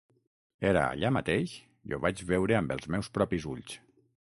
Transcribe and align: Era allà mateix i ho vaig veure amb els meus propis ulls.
Era 0.69 0.85
allà 0.93 1.11
mateix 1.19 1.53
i 1.91 1.95
ho 1.99 2.03
vaig 2.09 2.27
veure 2.33 2.61
amb 2.63 2.77
els 2.79 2.95
meus 2.97 3.15
propis 3.21 3.51
ulls. 3.57 3.83